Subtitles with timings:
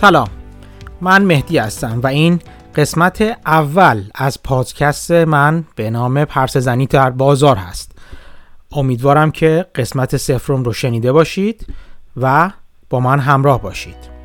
[0.00, 0.28] سلام.
[1.00, 2.40] من مهدی هستم و این
[2.74, 7.92] قسمت اول از پادکست من به نام پرس زنی در بازار هست.
[8.72, 11.66] امیدوارم که قسمت سفرم رو شنیده باشید
[12.16, 12.50] و
[12.90, 14.15] با من همراه باشید.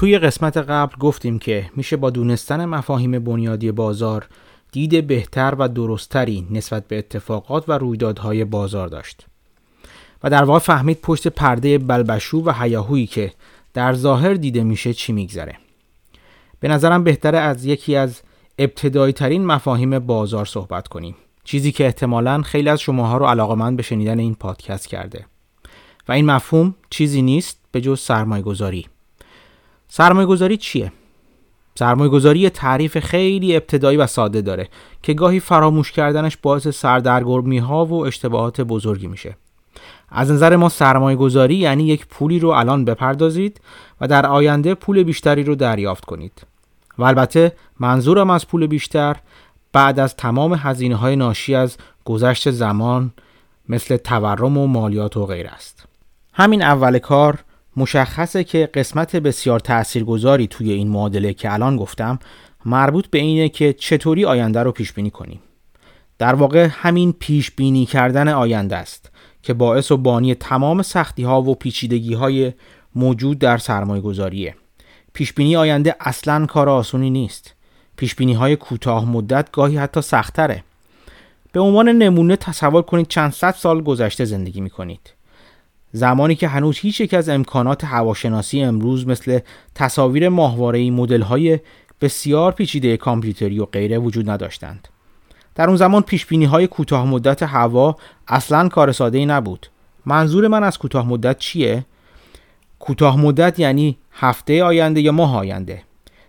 [0.00, 4.28] توی قسمت قبل گفتیم که میشه با دونستن مفاهیم بنیادی بازار
[4.72, 9.26] دید بهتر و درستری نسبت به اتفاقات و رویدادهای بازار داشت.
[10.22, 13.32] و در واقع فهمید پشت پرده بلبشو و هیاهویی که
[13.74, 15.56] در ظاهر دیده میشه چی میگذره.
[16.60, 18.20] به نظرم بهتره از یکی از
[18.58, 21.16] ابتدایی ترین مفاهیم بازار صحبت کنیم.
[21.44, 25.26] چیزی که احتمالا خیلی از شماها رو علاقمند به شنیدن این پادکست کرده.
[26.08, 28.86] و این مفهوم چیزی نیست به جز سرمایه گذاری
[29.92, 30.92] سرمایه گذاری چیه؟
[31.74, 34.68] سرمایه گذاری تعریف خیلی ابتدایی و ساده داره
[35.02, 39.36] که گاهی فراموش کردنش باعث سردرگرمی ها و اشتباهات بزرگی میشه.
[40.08, 43.60] از نظر ما سرمایه گذاری یعنی یک پولی رو الان بپردازید
[44.00, 46.46] و در آینده پول بیشتری رو دریافت کنید.
[46.98, 49.16] و البته منظورم از پول بیشتر
[49.72, 53.12] بعد از تمام هزینه های ناشی از گذشت زمان
[53.68, 55.86] مثل تورم و مالیات و غیر است.
[56.32, 57.38] همین اول کار
[57.76, 62.18] مشخصه که قسمت بسیار تاثیرگذاری توی این معادله که الان گفتم
[62.64, 65.40] مربوط به اینه که چطوری آینده رو پیش بینی کنیم.
[66.18, 69.10] در واقع همین پیش بینی کردن آینده است
[69.42, 72.52] که باعث و بانی تمام سختی ها و پیچیدگی های
[72.94, 74.54] موجود در سرمایه گذاریه.
[75.12, 77.54] پیش بینی آینده اصلا کار آسونی نیست.
[77.96, 80.64] پیش بینی های کوتاه مدت گاهی حتی سختره.
[81.52, 85.14] به عنوان نمونه تصور کنید چند صد سال گذشته زندگی می کنید.
[85.92, 89.38] زمانی که هنوز هیچ یک از امکانات هواشناسی امروز مثل
[89.74, 91.58] تصاویر ماهواره‌ای مدل‌های
[92.00, 94.88] بسیار پیچیده کامپیوتری و غیره وجود نداشتند.
[95.54, 97.96] در اون زمان پیش های کوتاه مدت هوا
[98.28, 99.66] اصلا کار ساده ای نبود.
[100.06, 101.84] منظور من از کوتاه مدت چیه؟
[102.78, 105.82] کوتاه مدت یعنی هفته آینده یا ماه آینده.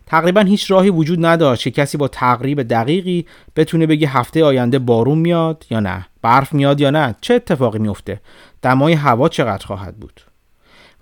[0.06, 5.18] تقریبا هیچ راهی وجود نداشت که کسی با تقریب دقیقی بتونه بگه هفته آینده بارون
[5.18, 8.22] میاد یا نه برف میاد یا نه چه اتفاقی میفته
[8.62, 10.22] دمای هوا چقدر خواهد بود.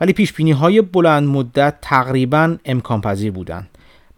[0.01, 3.69] ولی پیش بینی های بلند مدت تقریبا امکان پذیر بودند.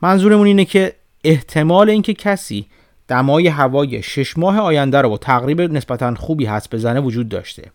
[0.02, 0.94] منظورمون اینه که
[1.24, 2.68] احتمال اینکه کسی
[3.08, 7.72] دمای هوای شش ماه آینده رو با تقریب نسبتا خوبی حدس بزنه وجود داشته.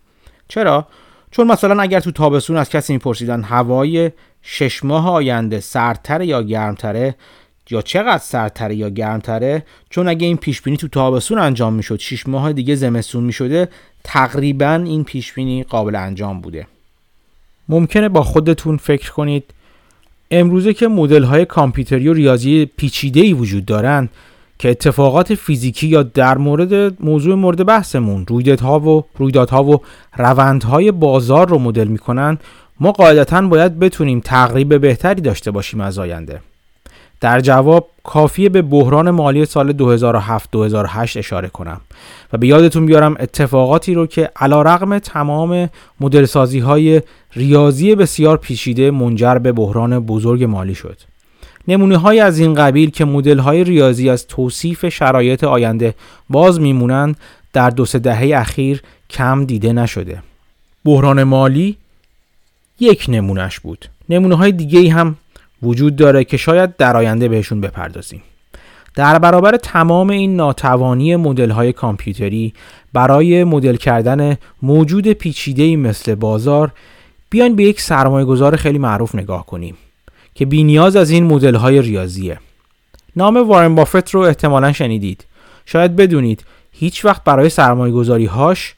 [0.49, 0.87] چرا؟
[1.31, 4.12] چون مثلا اگر تو تابستون از کسی میپرسیدن هوای
[4.43, 7.15] شش ماه آینده سردتره یا گرمتره
[7.71, 12.28] یا چقدر سردتره یا گرمتره چون اگه این پیش بینی تو تابستون انجام می‌شد 6
[12.28, 13.69] ماه دیگه زمستون می‌شده
[14.09, 16.67] تقریبا این پیش بینی قابل انجام بوده.
[17.69, 19.44] ممکنه با خودتون فکر کنید
[20.31, 24.11] امروزه که مدل های کامپیوتری و ریاضی پیچیده ای وجود دارند
[24.59, 29.83] که اتفاقات فیزیکی یا در مورد موضوع مورد بحثمون رویدادها و رویدادها و
[30.17, 32.38] روندهای بازار رو مدل می‌کنن
[32.81, 36.41] ما قاعدتا باید بتونیم تقریب بهتری داشته باشیم از آینده.
[37.21, 41.81] در جواب کافیه به بحران مالی سال 2007-2008 اشاره کنم
[42.32, 46.26] و به یادتون بیارم اتفاقاتی رو که علا رقم تمام مدل
[46.60, 50.99] های ریاضی بسیار پیچیده منجر به بحران بزرگ مالی شد.
[51.69, 55.94] نمونه های از این قبیل که مدل های ریاضی از توصیف شرایط آینده
[56.31, 57.16] باز میمونند
[57.53, 60.22] در دو سه دهه اخیر کم دیده نشده.
[60.84, 61.76] بحران مالی
[62.81, 63.88] یک نمونهش بود.
[64.09, 65.16] نمونه های دیگه هم
[65.66, 68.22] وجود داره که شاید در آینده بهشون بپردازیم.
[68.94, 72.54] در برابر تمام این ناتوانی مدل های کامپیوتری
[72.93, 76.73] برای مدل کردن موجود پیچیده مثل بازار
[77.31, 79.76] بیاین به یک سرمایه گذار خیلی معروف نگاه کنیم
[80.35, 82.38] که بی نیاز از این مدل های ریاضیه.
[83.17, 85.25] نام وارن بافت رو احتمالا شنیدید.
[85.67, 88.75] شاید بدونید هیچ وقت برای سرمایه گذاری هاش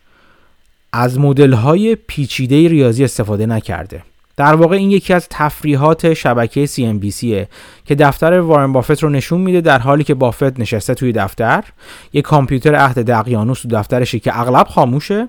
[0.92, 4.02] از مدل های پیچیده ریاضی استفاده نکرده.
[4.38, 7.46] در واقع این یکی از تفریحات شبکه CNBC
[7.84, 11.64] که دفتر وارن بافت رو نشون میده در حالی که بافت نشسته توی دفتر
[12.12, 15.28] یک کامپیوتر عهد دقیانوس تو دفترشه که اغلب خاموشه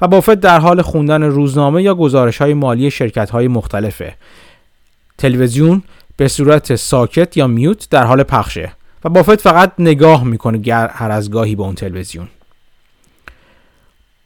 [0.00, 4.14] و بافت در حال خوندن روزنامه یا گزارش های مالی شرکت های مختلفه.
[5.18, 5.82] تلویزیون
[6.16, 8.72] به صورت ساکت یا میوت در حال پخشه
[9.04, 12.28] و بافت فقط نگاه می‌کنه هر از گاهی به اون تلویزیون.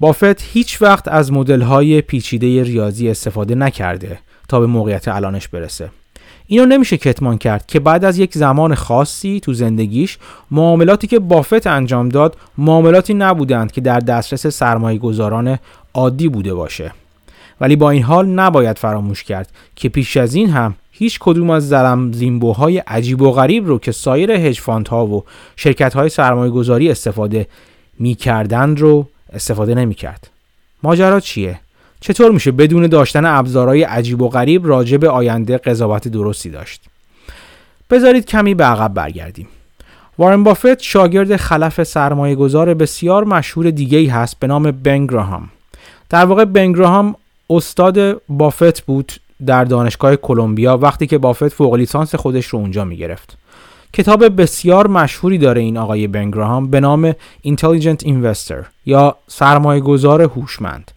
[0.00, 4.18] بافت هیچ وقت از مدل های پیچیده ریاضی استفاده نکرده
[4.48, 5.90] تا به موقعیت الانش برسه.
[6.46, 10.18] اینو نمیشه کتمان کرد که بعد از یک زمان خاصی تو زندگیش
[10.50, 15.58] معاملاتی که بافت انجام داد معاملاتی نبودند که در دسترس سرمایه گذاران
[15.94, 16.92] عادی بوده باشه.
[17.60, 21.68] ولی با این حال نباید فراموش کرد که پیش از این هم هیچ کدوم از
[21.68, 25.24] زلم زیمبوهای عجیب و غریب رو که سایر هج ها و
[25.56, 27.46] شرکت های سرمایه گذاری استفاده
[27.98, 30.30] می‌کردند رو استفاده نمی‌کرد.
[30.82, 31.60] ماجرا چیه؟
[32.00, 36.82] چطور میشه بدون داشتن ابزارهای عجیب و غریب راجع به آینده قضاوت درستی داشت؟
[37.90, 39.48] بذارید کمی به عقب برگردیم.
[40.18, 45.50] وارن بافت شاگرد خلف سرمایه گذار بسیار مشهور دیگه ای هست به نام بنگراهام.
[46.10, 47.16] در واقع بنگراهام
[47.50, 49.12] استاد بافت بود
[49.46, 53.38] در دانشگاه کلمبیا وقتی که بافت فوق لیسانس خودش رو اونجا می‌گرفت.
[53.94, 57.12] کتاب بسیار مشهوری داره این آقای بنگراهام به نام
[57.46, 60.90] Intelligent Investor یا سرمایه گذار هوشمند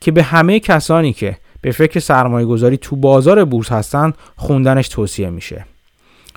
[0.00, 5.30] که به همه کسانی که به فکر سرمایه گذاری تو بازار بورس هستن خوندنش توصیه
[5.30, 5.64] میشه.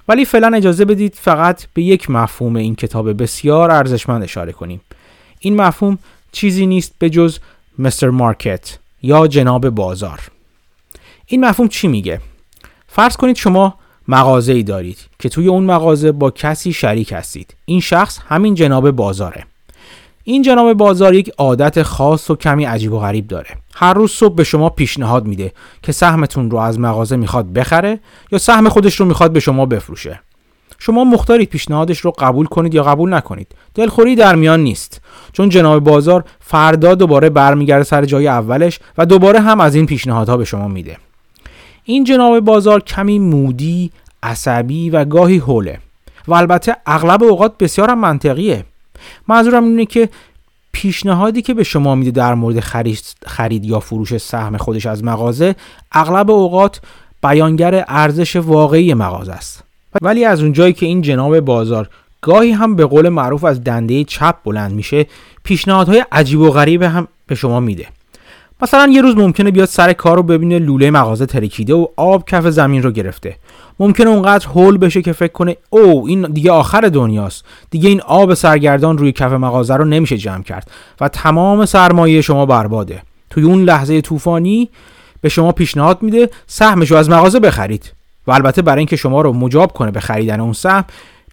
[0.08, 4.82] ولی فعلا اجازه بدید فقط به یک مفهوم این کتاب بسیار ارزشمند اشاره کنیم.
[5.40, 5.98] این مفهوم
[6.32, 7.40] چیزی نیست به جز
[7.80, 10.20] مستر مارکت یا جناب بازار.
[11.26, 12.22] این مفهوم چی میگه؟
[12.88, 13.76] فرض کنید شما
[14.12, 17.56] مغازه ای دارید که توی اون مغازه با کسی شریک هستید.
[17.66, 19.46] این شخص همین جناب بازاره.
[20.24, 23.50] این جناب بازار یک عادت خاص و کمی عجیب و غریب داره.
[23.76, 25.52] هر روز صبح به شما پیشنهاد میده
[25.84, 28.00] که سهمتون رو از مغازه می‌خواد بخره
[28.32, 30.20] یا سهم خودش رو می‌خواد به شما بفروشه.
[30.80, 33.56] شما مختارید پیشنهادش رو قبول کنید یا قبول نکنید.
[33.76, 35.02] دلخوری در میان نیست.
[35.34, 40.38] چون جناب بازار فردا دوباره برمیگرده سر جای اولش و دوباره هم از این پیشنهادها
[40.38, 40.98] به شما میده.
[41.90, 43.92] این جناب بازار کمی مودی،
[44.24, 45.80] عصبی و گاهی حوله
[46.28, 48.66] و البته اغلب اوقات بسیار منطقیه.
[49.28, 50.10] منظورم اینه که
[50.72, 55.56] پیشنهادی که به شما میده در مورد خرید, خرید یا فروش سهم خودش از مغازه
[55.92, 56.82] اغلب اوقات
[57.24, 59.64] بیانگر ارزش واقعی مغازه است.
[60.02, 61.90] ولی از اونجایی که این جناب بازار
[62.22, 65.06] گاهی هم به قول معروف از دنده چپ بلند میشه
[65.44, 67.88] پیشنهادهای عجیب و غریب هم به شما میده.
[68.62, 72.48] مثلا یه روز ممکنه بیاد سر کار رو ببینه لوله مغازه ترکیده و آب کف
[72.48, 73.36] زمین رو گرفته.
[73.80, 77.46] ممکنه اونقدر هول بشه که فکر کنه او این دیگه آخر دنیاست.
[77.70, 80.72] دیگه این آب سرگردان روی کف مغازه رو نمیشه جمع کرد
[81.02, 83.02] و تمام سرمایه شما برباده.
[83.30, 84.70] توی اون لحظه طوفانی
[85.22, 87.94] به شما پیشنهاد میده سهمش رو از مغازه بخرید.
[88.28, 90.86] و البته برای اینکه شما رو مجاب کنه به خریدن اون سهم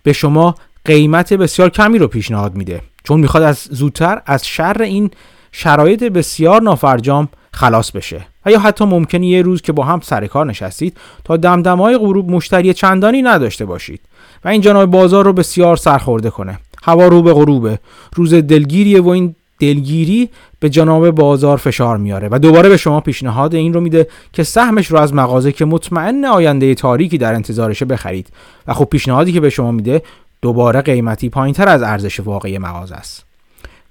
[0.03, 2.83] به شما قیمت بسیار کمی رو پیشنهاد میده.
[3.05, 5.11] چون می‌خواد از زودتر از شر این
[5.59, 8.27] شرایط بسیار نافرجام خلاص بشه.
[8.47, 12.31] و یا حتی ممکنه یه روز که با هم سر کار نشستید تا دمدمای غروب
[12.31, 14.01] مشتری چندانی نداشته باشید.
[14.45, 16.59] و این جناب بازار رو بسیار سرخورده کنه.
[16.83, 17.79] هوا رو به غروبه.
[18.15, 20.29] روز دلگیریه و این دلگیری
[20.61, 22.29] به جناب بازار فشار میاره.
[22.31, 26.25] و دوباره به شما پیشنهاد این رو میده که سهمش رو از مغازه که مطمئن
[26.25, 28.29] آینده تاریکی در انتظارشه بخرید.
[28.67, 30.03] و خب پیشنهادی که به شما میده
[30.43, 33.26] دوباره قیمتی پایینتر از ارزش واقعی مغازه است.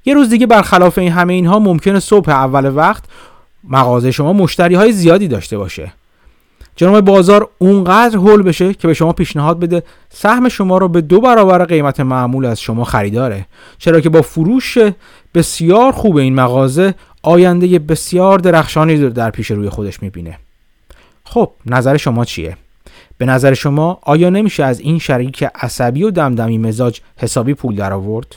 [0.06, 3.04] یه روز دیگه برخلاف این همه اینها ممکنه صبح اول وقت
[3.70, 5.94] مغازه شما مشتری های زیادی داشته باشه.
[6.76, 11.22] جناب بازار اونقدر هول بشه که به شما پیشنهاد بده سهم شما رو به دو
[11.22, 13.46] برابر قیمت معمول از شما خریداره.
[13.78, 14.78] چرا که با فروش
[15.34, 16.94] بسیار خوب این مغازه
[17.24, 20.40] آینده بسیار درخشانی در پیش روی خودش می‌بینه.
[21.24, 22.58] خب نظر شما چیه؟
[23.18, 27.94] به نظر شما آیا نمیشه از این شریک عصبی و دمدمی مزاج حسابی پول در
[27.94, 28.36] آورد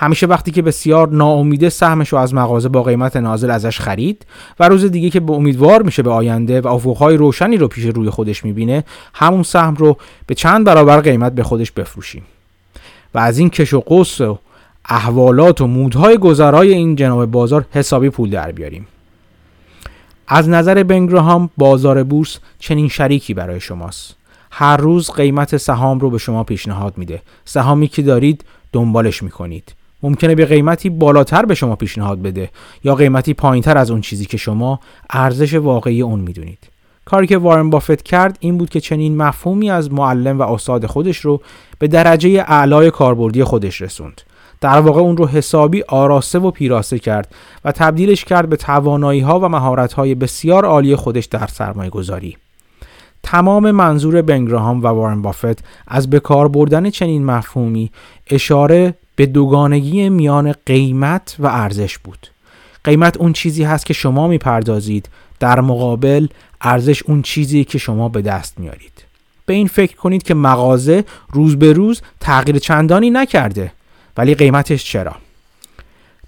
[0.00, 4.26] همیشه وقتی که بسیار ناامیده سهمش رو از مغازه با قیمت نازل ازش خرید
[4.60, 8.10] و روز دیگه که به امیدوار میشه به آینده و افقهای روشنی رو پیش روی
[8.10, 12.22] خودش می‌بینه همون سهم رو به چند برابر قیمت به خودش بفروشیم.
[13.14, 14.38] و از این کش و قص و
[14.88, 18.86] احوالات و مودهای گذرای این جناب بازار حسابی پول در بیاریم.
[20.28, 24.16] از نظر بنگراهام بازار بورس چنین شریکی برای شماست.
[24.50, 27.22] هر روز قیمت سهام رو به شما پیشنهاد میده.
[27.44, 29.77] سهامی که دارید دنبالش می‌کنید.
[30.02, 32.50] ممکنه به قیمتی بالاتر به شما پیشنهاد بده
[32.84, 36.68] یا قیمتی پایینتر از اون چیزی که شما ارزش واقعی اون می‌دونید
[37.04, 41.18] کاری که وارن بافت کرد این بود که چنین مفهومی از معلم و استاد خودش
[41.18, 41.40] رو
[41.78, 44.20] به درجه اعلای کاربردی خودش رسوند
[44.60, 49.40] در واقع اون رو حسابی آراسته و پیراسته کرد و تبدیلش کرد به توانایی ها
[49.40, 52.36] و مهارت های بسیار عالی خودش در سرمایه گذاری.
[53.22, 57.90] تمام منظور بنگراهام و وارن بافت از به کار بردن چنین مفهومی
[58.30, 62.26] اشاره به دوگانگی میان قیمت و ارزش بود.
[62.84, 65.08] قیمت اون چیزی هست که شما می‌پردازید.
[65.40, 66.26] در مقابل
[66.60, 69.04] ارزش اون چیزی که شما به دست میارید.
[69.46, 73.72] به این فکر کنید که مغازه روز به روز تغییر چندانی نکرده.
[74.16, 75.14] ولی قیمتش چرا؟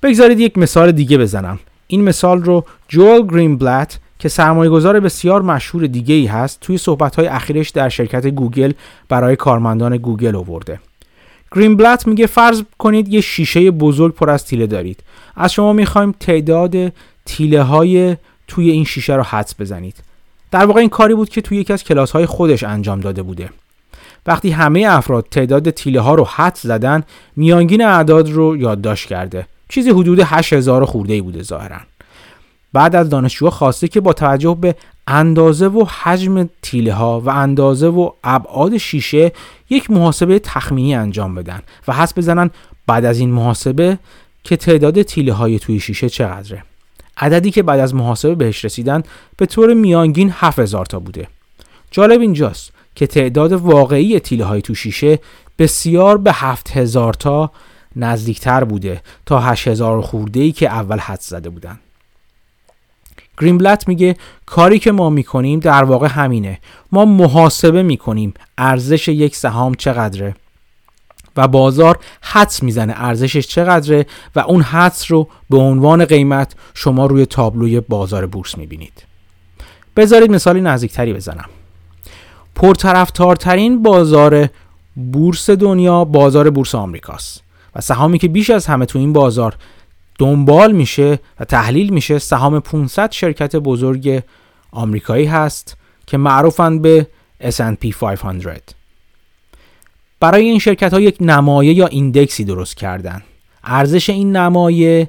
[0.02, 1.58] بگذارید یک مثال دیگه بزنم.
[1.86, 7.16] این مثال رو جوال گرینبلت که سرمایه گذار بسیار مشهور دیگه ای هست توی صحبت
[7.16, 8.72] های اخیرش در شرکت گوگل
[9.08, 10.80] برای کارمندان گوگل آورده.
[11.52, 15.02] گرینبلت میگه فرض کنید یه شیشه بزرگ پر از تیله دارید.
[15.36, 16.92] از شما می‌خوایم تعداد
[17.24, 18.16] تیله های
[18.48, 19.96] توی این شیشه رو حدس بزنید.
[20.50, 23.50] در واقع این کاری بود که توی یکی از کلاس های خودش انجام داده بوده
[24.26, 27.02] وقتی همه افراد تعداد تیله ها رو حد زدن
[27.36, 31.76] میانگین اعداد رو یادداشت کرده چیزی حدود 8000 خورده ای بوده ظاهرا
[32.72, 34.74] بعد از دانشجوها خواسته که با توجه به
[35.10, 39.32] اندازه و حجم تیله ها و اندازه و ابعاد شیشه
[39.70, 42.50] یک محاسبه تخمینی انجام بدن و حس بزنن
[42.86, 43.98] بعد از این محاسبه
[44.44, 46.64] که تعداد تیله های توی شیشه چقدره.
[47.16, 49.02] عددی که بعد از محاسبه بهش رسیدن
[49.36, 51.28] به طور میانگین 7000 تا بوده.
[51.90, 55.18] جالب اینجاست که تعداد واقعی تیله های تو شیشه
[55.58, 57.50] بسیار به 7000 تا
[57.96, 61.78] نزدیکتر بوده تا 8000 خورده ای که اول حد زده بودن.
[63.40, 64.16] گرینبلت میگه
[64.46, 66.58] کاری که ما می‌کنیم در واقع همینه.
[66.92, 70.34] ما محاسبه می‌کنیم ارزش یک سهام چقدره
[71.36, 74.06] و بازار حدس می‌زنه ارزشش چقدره
[74.36, 79.04] و اون حدس رو به عنوان قیمت شما روی تابلوی بازار بورس می‌بینید.
[79.96, 81.48] بذارید مثالی نزدیکتری بزنم.
[82.54, 84.48] پرطرفدارترین بازار
[85.12, 87.42] بورس دنیا بازار بورس آمریکاست
[87.74, 89.56] و سهامی که بیش از همه تو این بازار
[90.20, 94.22] دنبال میشه و تحلیل میشه سهام 500 شرکت بزرگ
[94.72, 97.06] آمریکایی هست که معروفن به
[97.42, 98.62] S&P 500
[100.20, 103.22] برای این شرکت ها یک نمایه یا ایندکسی درست کردن.
[103.64, 105.08] ارزش این نمایه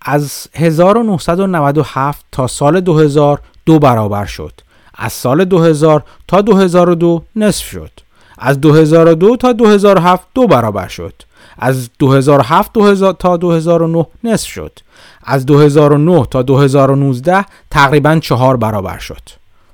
[0.00, 4.52] از 1997 تا سال 2000 دو برابر شد.
[4.94, 7.90] از سال 2000 تا 2002 نصف شد.
[8.38, 11.14] از 2002 تا 2007 دو برابر شد.
[11.58, 14.78] از 2007 2000 تا 2009 نصف شد.
[15.24, 19.22] از 2009 تا 2019 تقریبا چهار برابر شد.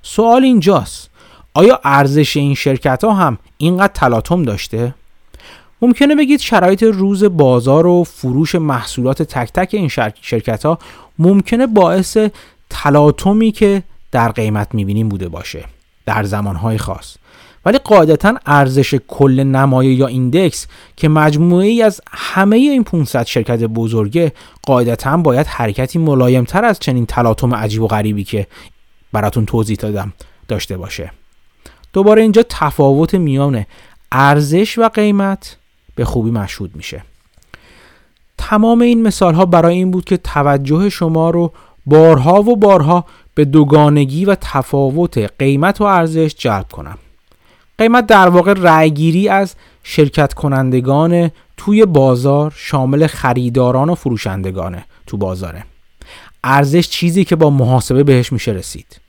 [0.03, 1.11] سوال اینجاست.
[1.55, 4.95] آیا ارزش این شرکت ها هم اینقدر تلاطم داشته؟
[5.83, 9.89] ممکنه بگید شرایط روز بازار و فروش محصولات تک تک این
[10.21, 10.79] شرکت ها
[11.19, 12.19] ممکنه باعث
[12.71, 13.83] تلاطمی که
[14.13, 15.65] در قیمت می‌بینیم بوده باشه.
[16.07, 17.17] در زمانهای خاص.
[17.65, 23.59] ولی قاعدتا ارزش کل نمایه یا ایندکس که مجموعه ای از همه این 500 شرکت
[23.59, 28.47] بزرگه قاعدتا باید حرکتی ملایمتر از چنین تلاطم عجیب و غریبی که
[29.13, 30.13] براتون توضیح دادم
[30.49, 31.13] داشته باشه.
[31.93, 33.65] دوباره اینجا تفاوت میان
[34.13, 35.57] ارزش و قیمت
[35.95, 37.03] به خوبی مشهود میشه.
[38.39, 41.53] تمام این مثال ها برای این بود که توجه شما رو
[41.87, 46.99] بارها و بارها به دوگانگی و تفاوت قیمت و ارزش جلب کنم.
[47.79, 55.65] قیمت در واقع رأیگیری از شرکت کنندگان توی بازار شامل خریداران و فروشندگانه تو بازاره.
[56.45, 59.01] ارزش چیزی که با محاسبه بهش میشه رسید.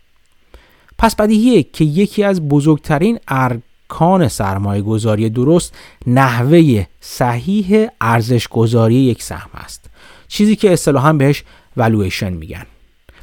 [0.97, 5.73] پس بدیهیه که یکی از بزرگترین ارکان سرمایه گذاری درست
[6.07, 9.89] نحوه صحیح ارزش گذاری یک سهم است.
[10.27, 11.43] چیزی که اصطلاحا بهش
[11.77, 12.65] والویشن میگن.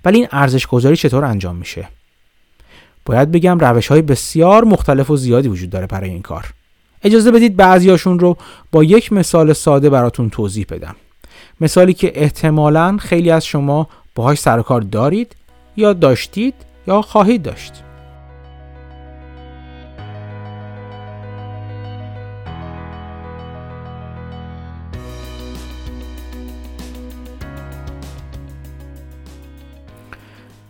[0.04, 1.88] ولی این ارزش گذاری چطور انجام میشه؟
[3.06, 6.44] باید بگم روش های بسیار مختلف و زیادی وجود داره برای این کار.
[7.02, 8.36] اجازه بدید بعضیاشون رو
[8.72, 10.96] با یک مثال ساده براتون توضیح بدم.
[11.60, 15.36] مثالی که احتمالا خیلی از شما باهاش سر کار دارید
[15.76, 16.54] یا داشتید
[16.86, 17.85] یا خواهید داشت.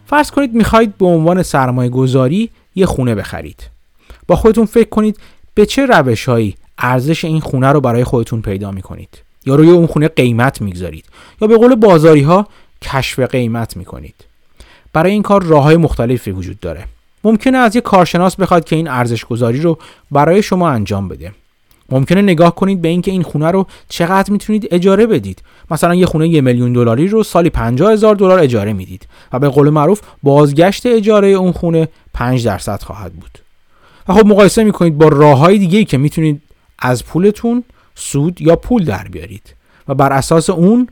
[0.07, 3.71] فرض کنید می‌خواهید به عنوان سرمایه گذاری یه خونه بخرید.
[4.27, 5.19] با خودتون فکر کنید
[5.55, 9.23] به چه روش هایی ارزش این خونه رو برای خودتون پیدا می‌کنید.
[9.47, 11.05] یا روی اون خونه قیمت می‌گذارید.
[11.41, 12.47] یا به قول بازاری ها
[12.83, 14.15] کشف قیمت می‌کنید.
[14.93, 16.85] برای این کار راه های مختلفی وجود داره.
[17.25, 19.79] ممکنه از یک کارشناس بخواد که این ارزش گذاری رو
[20.11, 21.33] برای شما انجام بده.
[21.91, 25.43] ممکنه نگاه کنید به اینکه این خونه رو چقدر می‌تونید اجاره بدید.
[25.71, 29.49] مثلا یه خونه یه میلیون دلاری رو سالی 50 هزار دلار اجاره می‌دید و به
[29.49, 33.39] قول معروف بازگشت اجاره اون خونه 5 درصد خواهد بود.
[34.09, 36.43] و خب مقایسه می‌کنید با راه های دیگه که می‌تونید
[36.79, 37.65] از پولتون
[37.95, 39.55] سود یا پول در بیارید.
[39.89, 40.89] و بر اساس اون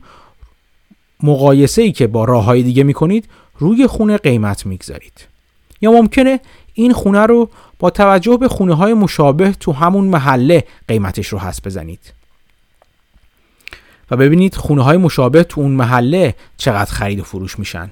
[1.23, 5.27] مقایسه ای که با راه های دیگه می‌کنید روی خونه قیمت می‌گذارید.
[5.81, 6.39] یا ممکنه
[6.75, 11.61] این خونه رو با توجه به خونه های مشابه تو همون محله قیمتش رو حس
[11.65, 12.13] بزنید.
[14.11, 17.89] و ببینید خونه های مشابه تو اون محله چقدر خرید و فروش میشن.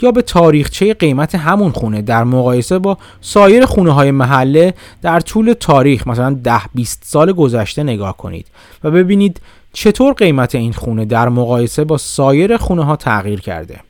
[0.00, 5.52] یا به تاریخچه قیمت همون خونه در مقایسه با سایر خونه های محله در طول
[5.52, 8.46] تاریخ مثلا 10 20 سال گذشته نگاه کنید
[8.84, 9.40] و ببینید
[9.72, 13.80] چطور قیمت این خونه در مقایسه با سایر خونه ها تغییر کرده.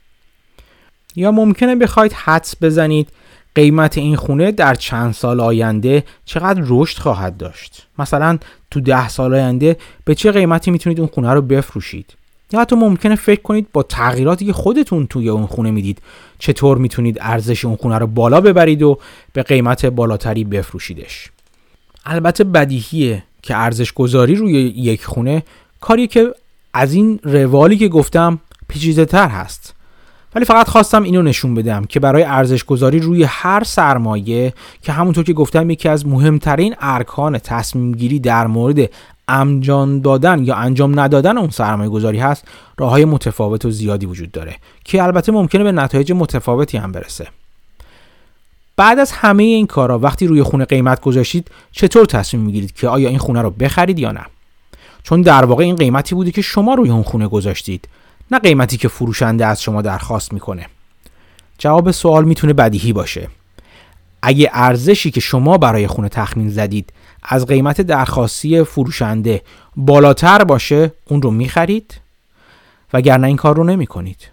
[1.16, 3.08] یا ممکنه بخواید حدس بزنید
[3.54, 8.38] قیمت این خونه در چند سال آینده چقدر رشد خواهد داشت؟ مثلا
[8.70, 12.14] تو ده سال آینده به چه قیمتی می‌تونید اون خونه رو بفروشید؟
[12.52, 15.98] یا حتی ممکنه فکر کنید با تغییراتی که خودتون توی اون خونه می‌دید
[16.38, 18.98] چطور می‌تونید ارزش اون خونه رو بالا ببرید و
[19.32, 21.30] به قیمت بالاتری بفروشیدش؟
[22.06, 25.42] البته بدیهیه که ارزش گذاری روی یک خونه
[25.80, 26.34] کاری که
[26.74, 29.74] از این روالی که گفتم پیچیده تر هست.
[30.34, 35.24] ولی فقط خواستم اینو نشون بدم که برای ارزش گذاری روی هر سرمایه که همونطور
[35.24, 38.90] که گفتم یکی از مهمترین ارکان تصمیم گیری در مورد
[39.28, 42.44] انجام دادن یا انجام ندادن اون سرمایه گذاری هست
[42.78, 47.28] راه های متفاوت و زیادی وجود داره که البته ممکنه به نتایج متفاوتی هم برسه.
[48.76, 53.08] بعد از همه این کارا وقتی روی خونه قیمت گذاشتید چطور تصمیم می‌گیرید که آیا
[53.08, 54.26] این خونه رو بخرید یا نه؟
[55.02, 57.88] چون در واقع این قیمتی بوده که شما روی اون خونه گذاشتید.
[58.32, 60.66] نه قیمتی که فروشنده از شما درخواست می‌کنه
[61.58, 63.28] جواب سوال می‌تونه بدیهی باشه
[64.22, 69.42] اگه ارزشی که شما برای خونه تخمین زدید از قیمت درخواستی فروشنده
[69.76, 72.00] بالاتر باشه اون رو می‌خرید
[72.92, 74.28] وگرنه این کار رو نمی کنید.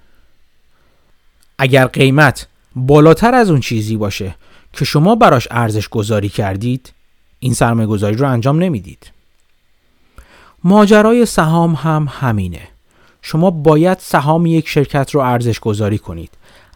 [1.57, 4.35] اگر قیمت بالاتر از اون چیزی باشه
[4.73, 6.93] که شما براش ارزش گذاری کردید
[7.39, 9.11] این سرمایه گذاری رو انجام نمی‌دید.
[10.63, 12.67] ماجرای سهام هم همینه.
[13.31, 16.29] شما باید سهام یک شرکت رو ارزش گذاری کنید.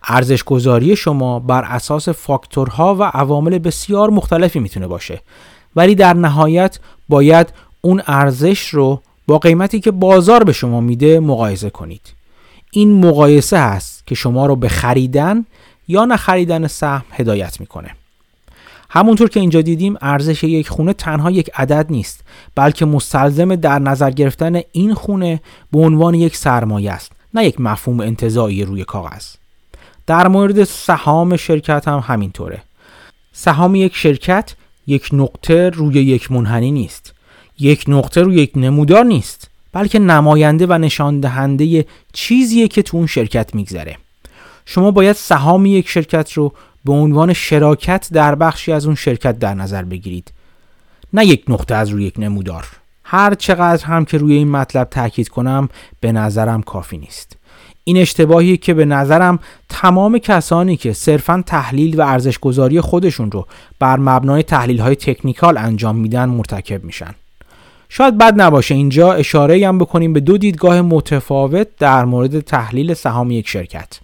[0.08, 5.22] ارزش گذاری شما بر اساس فاکتورها و عوامل بسیار مختلفی می‌تونه باشه.
[5.76, 6.80] ولی در نهایت
[7.10, 12.14] باید اون ارزش رو با قیمتی که بازار به شما میده مقایسه کنید.
[12.72, 15.46] این مقایسه هست که شما رو به خریدن
[15.88, 17.90] یا نخریدن سهم هدایت می‌کنه.
[18.96, 22.24] همونطور که اینجا دیدیم ارزش یک خونه تنها یک عدد نیست
[22.56, 28.00] بلکه مستلزم در نظر گرفتن این خونه به عنوان یک سرمایه است نه یک مفهوم
[28.00, 29.26] انتظایی روی کاغذ.
[30.08, 32.62] در مورد سهام شرکت هم همینطوره.
[33.32, 34.56] سهام یک شرکت
[34.88, 37.14] یک نقطه روی یک منحنی نیست.
[37.60, 43.08] یک نقطه روی یک نمودار نیست بلکه نماینده و نشان دهنده چیزیه که تو اون
[43.08, 43.98] شرکت میگذره.
[44.66, 46.54] شما باید سهام یک شرکت رو
[46.86, 50.34] به عنوان شراکت در بخشی از اون شرکت در نظر بگیرید.
[51.14, 52.68] نه یک نقطه از روی یک نمودار.
[53.04, 55.70] هر چقدر هم که روی این مطلب تاکید کنم
[56.00, 57.38] به نظرم کافی نیست.
[57.84, 63.48] این اشتباهی که به نظرم تمام کسانی که صرفا تحلیل و ارزشگذاری خودشون رو
[63.80, 67.16] بر مبنای تحلیل های تکنیکال انجام میدن مرتکب میشن.
[67.90, 73.32] شاید بد نباشه اینجا اشاره هم بکنیم به دو دیدگاه متفاوت در مورد تحلیل سهام
[73.32, 74.00] یک شرکت.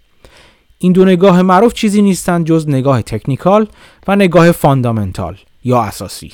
[0.81, 3.67] این دو نگاه معروف چیزی نیستند جز نگاه تکنیکال
[4.07, 6.31] و نگاه فاندامنتال یا اساسی.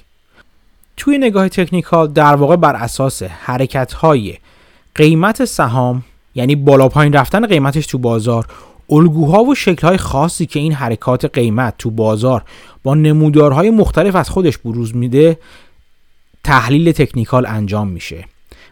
[0.98, 4.38] توی نگاه تکنیکال در واقع بر اساس حرکت های
[4.96, 6.04] قیمت سهام
[6.36, 8.46] یعنی بالا پایین رفتن قیمتش تو بازار
[8.90, 12.44] الگوها و شکلهای خاصی که این حرکات قیمت تو بازار
[12.84, 15.40] با نمودارهای مختلف از خودش بروز میده
[16.44, 18.26] تحلیل تکنیکال انجام میشه.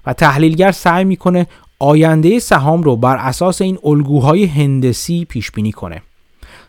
[0.06, 1.48] و تحلیلگر سعی می‌کنه
[1.84, 6.02] آینده سهام رو بر اساس این الگوهای هندسی پیش بینی کنه.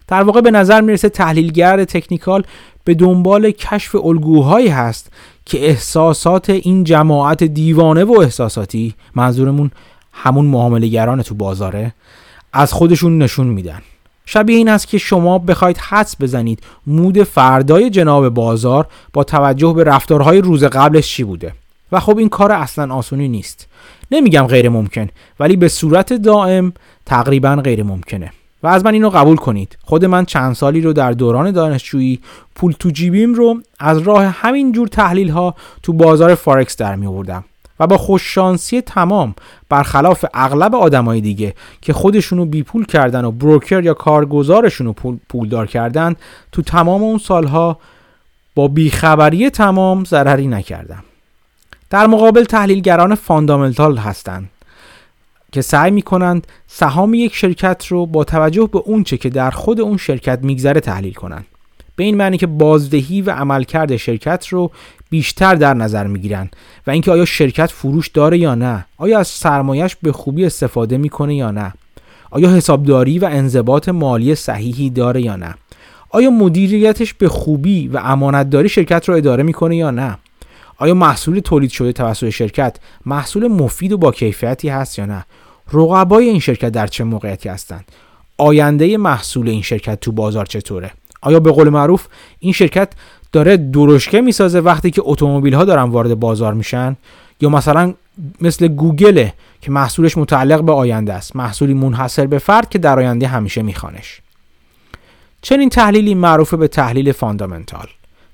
[0.09, 2.44] در واقع به نظر می‌رسه تحلیلگر تکنیکال
[2.85, 5.12] به دنبال کشف الگوهایی هست
[5.46, 9.70] که احساسات این جماعت دیوانه و احساساتی منظورمون
[10.12, 11.94] همون معاملهگران تو بازاره
[12.53, 13.83] از خودشون نشون میدن.
[14.27, 19.85] شبیه این است که شما بخواید حدس بزنید مود فردای جناب بازار با توجه به
[19.85, 21.53] رفتارهای روز قبلش چی بوده.
[21.92, 23.68] و خب این کار اصلا آسونی نیست.
[24.11, 25.09] نمیگم غیر ممکن
[25.40, 26.73] ولی به صورت دائم
[27.07, 28.31] تقریبا غیر ممکنه.
[28.62, 29.79] و از من اینو قبول کنید.
[29.83, 32.20] خود من چند سالی رو در دوران دانشجویی
[32.55, 37.07] پول تو جیبیم رو از راه همین جور تحلیل ها تو بازار فارکس در می
[37.07, 37.44] آوردم
[37.81, 39.35] و با خوششانسی تمام
[39.68, 46.14] برخلاف اغلب آدمای دیگه که خودشونو بیپول کردن و بروکر یا کارگزارشونو پول پولدار کردن
[46.53, 47.79] تو تمام اون سالها
[48.55, 51.05] با بیخبری تمام ضرری نکردم.
[51.94, 54.50] در مقابل تحلیلگران فاندامنتال هستند
[55.52, 59.96] که سعی می‌کنند سهام یک شرکت رو با توجه به اونچه که در خود اون
[59.96, 61.46] شرکت میگذره تحلیل کنند.
[61.96, 64.70] به این معنی که بازدهی و عملکرد شرکت رو
[65.11, 66.50] بیشتر در نظر می‌گیرن
[66.87, 71.35] و اینکه آیا شرکت فروش داره یا نه آیا از سرمایش به خوبی استفاده می‌کنه
[71.35, 71.74] یا نه
[72.30, 75.54] آیا حسابداری و انضباط مالی صحیحی داره یا نه
[76.11, 80.18] آیا مدیریتش به خوبی و امانتداری شرکت رو اداره می‌کنه یا نه.
[80.79, 85.25] آیا محصول تولید شده توسط شرکت محصول مفید و با کیفیتی هست یا نه؟
[85.73, 87.85] رقبای این شرکت در چه موقعیتی هستند؟
[88.39, 92.07] آینده محصول این شرکت تو بازار چطوره؟ آیا به قول معروف
[92.39, 92.93] این شرکت
[93.33, 96.97] داره درشکه می‌سازه وقتی که اتومبیل ها دارن وارد بازار میشن؟
[97.41, 97.95] یا مثلا
[98.41, 103.27] مثل گوگله که محصولش متعلق به آینده است محصولی منحصر به فرد که در آینده
[103.27, 104.21] همیشه میخوانش.
[105.43, 107.87] چنین تحلیلی معروف به تحلیل فاندامنتال.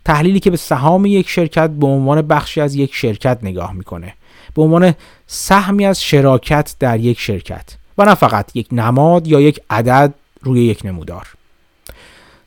[0.04, 4.14] تحلیلی که به سهام یک شرکت به عنوان بخشی از یک شرکت نگاه می‌کنه.
[4.54, 4.94] به عنوان
[5.26, 10.64] سهمی از شراکت در یک شرکت و نه فقط یک نماد یا یک عدد روی
[10.64, 11.26] یک نمودار.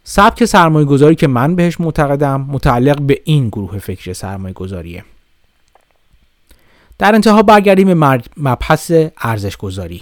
[0.03, 5.03] سبک سرمایه گذاری که من بهش معتقدم متعلق به این گروه فکر سرمایه گذاریه
[6.97, 10.01] در انتها برگردیم به مبحث ارزش گذاری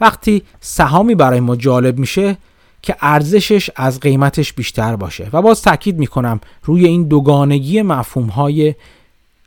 [0.00, 2.36] وقتی سهامی برای ما جالب میشه
[2.82, 5.30] که ارزشش از قیمتش بیشتر باشه.
[5.32, 8.74] و باز تاکید می‌کنم روی این دوگانگی مفهوم های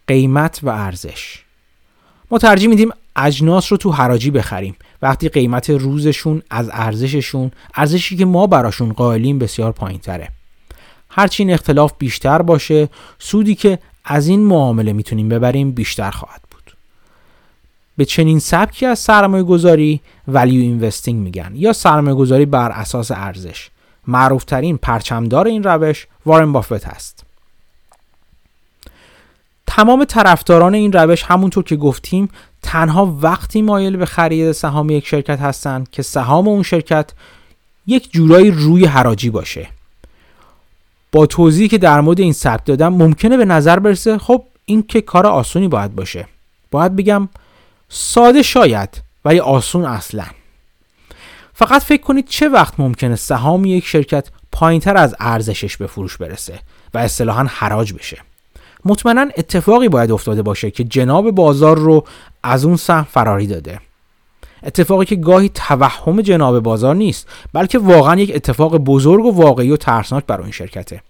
[0.08, 1.44] قیمت و ارزش.
[2.32, 4.76] ما ترجیح میدیم اجناس رو تو حراجی بخریم.
[5.02, 10.30] وقتی قیمت روزشون از ارزششون ارزشی که ما براشون قائلیم بسیار پایین تره
[11.10, 12.90] هرچی این اختلاف بیشتر باشه
[13.20, 16.42] سودی که از این معامله می‌تونیم ببریم بیشتر خواهد
[17.98, 20.02] به چنین سبکی از سرمایه گذاری
[20.32, 23.70] value investing میگن یا سرمایه گذاری بر اساس ارزش.
[24.08, 27.24] معروفترین پرچمدار این روش وارن بافت هست.
[29.68, 32.30] تمام طرفداران این روش همونطور که گفتیم
[32.62, 37.12] تنها وقتی مایل به خرید سهام یک شرکت هستند که سهام اون شرکت
[37.88, 39.68] یک جورایی روی حراجی باشه.
[41.12, 45.02] با توضیحی که در مورد این سبک دادم ممکنه به نظر برسه خب این که
[45.02, 46.28] کار آسونی باید باشه.
[46.72, 47.30] باید بگم
[47.94, 50.26] ساده شاید ولی آسون اصلا.
[51.54, 56.60] فقط فکر کنید چه وقت ممکنه سهام یک شرکت پایینتر از ارزشش به فروش برسه
[56.94, 58.18] و اصطلاحا حراج بشه.
[58.86, 62.06] مطمئنا اتفاقی باید افتاده باشه که جناب بازار رو
[62.44, 63.80] از اون سهم فراری داده.
[64.64, 69.78] اتفاقی که گاهی توهم جناب بازار نیست بلکه واقعا یک اتفاق بزرگ و واقعی و
[69.78, 71.02] ترسناک برای این شرکته.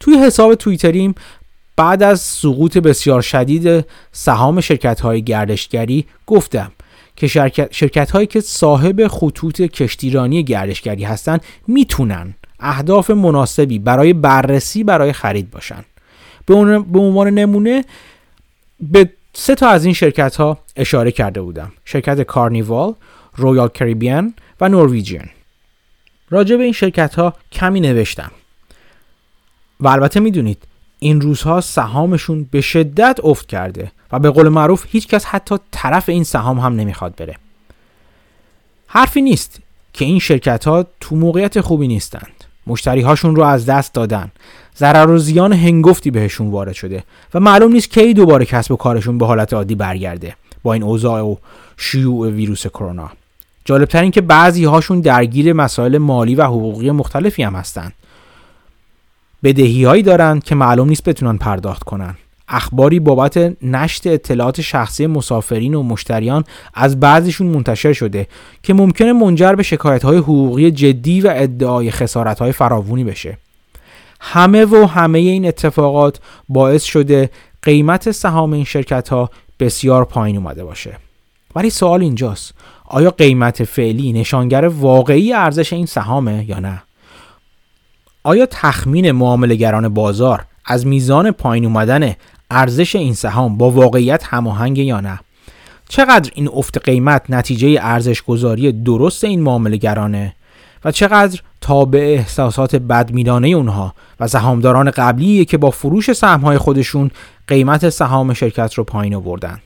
[0.00, 1.14] توی حساب توییتریم
[1.76, 6.72] بعد از سقوط بسیار شدید سهام شرکت های گردشگری گفتم
[7.16, 14.84] که شرکت, شرکت هایی که صاحب خطوط کشتیرانی گردشگری هستند می‌تونن اهداف مناسبی برای بررسی
[14.84, 15.84] برای خرید باشن.
[16.46, 16.54] به
[16.98, 17.84] عنوان نمونه
[18.80, 21.72] به سه تا از این شرکت ها اشاره کرده بودم.
[21.84, 22.94] شرکت کارنیوال،
[23.36, 25.28] رویال کریبیان و نورویجین.
[26.30, 28.30] راجع به این شرکت ها کمی نوشتم.
[29.80, 30.62] و البته می‌دونید
[31.02, 36.24] این روزها سهامشون به شدت افت کرده و به قول معروف هیچکس حتی طرف این
[36.24, 37.36] سهام هم نمی‌خواد بره.
[38.86, 39.60] حرفی نیست
[39.92, 42.44] که این شرکت ها تو موقعیت خوبی نیستند.
[42.66, 44.30] مشتری هاشون رو از دست دادن.
[44.78, 49.18] ضرر و زیان هنگفتی بهشون وارد شده و معلوم نیست کی دوباره کسب و کارشون
[49.18, 51.36] به حالت عادی برگرده با این اوضاع و
[51.76, 53.10] شیوع ویروس کرونا.
[53.64, 57.92] جالبتر این که بعضی هاشون درگیر مسائل مالی و حقوقی مختلفی هم هستند
[59.44, 62.16] بدهی هایی دارن که معلوم نیست بتونن پرداخت کنن.
[62.48, 68.26] اخباری بابت نشت اطلاعات شخصی مسافرین و مشتریان از بعضیشون منتشر شده
[68.62, 73.38] که ممکنه منجر به شکایت های حقوقی جدی و ادعای خسارت های فراوونی بشه.
[74.20, 77.30] همه و همه این اتفاقات باعث شده
[77.62, 80.98] قیمت سهام این شرکت ها بسیار پایین اومده باشه.
[81.56, 82.54] ولی سوال اینجاست.
[82.84, 86.82] آیا قیمت فعلی نشانگر واقعی ارزش این سهامه یا نه؟
[88.22, 92.14] آیا تخمین معاملهگران بازار از میزان پایین اومدن
[92.50, 95.20] ارزش این سهام با واقعیت هماهنگ یا نه؟
[95.88, 100.34] چقدر این افت قیمت نتیجه ارزش گذاری درست این معاملهگرانه؟
[100.84, 107.10] و چقدر تابع احساسات بدمیدانه اونها و سهامداران قبلی که با فروش سهمهای خودشون
[107.46, 109.58] قیمت سهام شرکت رو پایین آوردن؟